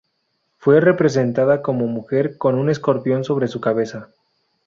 Fue 0.57 0.79
representada 0.81 1.61
como 1.61 1.85
mujer 1.85 2.39
con 2.39 2.55
un 2.57 2.71
escorpión 2.71 3.23
sobre 3.23 3.47
su 3.47 3.61
cabeza. 3.61 4.09